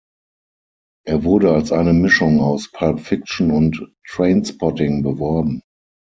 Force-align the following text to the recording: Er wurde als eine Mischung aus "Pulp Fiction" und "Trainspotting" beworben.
Er 1.05 1.23
wurde 1.23 1.53
als 1.53 1.71
eine 1.71 1.93
Mischung 1.93 2.39
aus 2.41 2.71
"Pulp 2.71 3.01
Fiction" 3.01 3.51
und 3.51 3.93
"Trainspotting" 4.07 5.03
beworben. 5.03 5.61